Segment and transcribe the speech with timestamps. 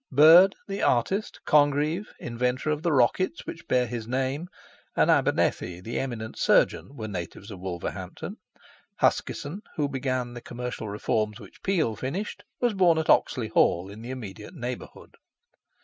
[0.11, 4.47] Bird, the artist, Congreve, inventor of the rockets which bear his name,
[4.95, 8.37] and Abernethy, the eminent surgeon, were natives of Wolverhampton;
[8.95, 14.01] Huskisson, who began the commercial reforms which Peel finished, was born at Oxley Hall, in
[14.01, 15.11] the immediate neighbourhood.